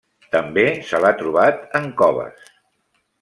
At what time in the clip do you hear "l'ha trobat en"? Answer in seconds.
1.03-1.87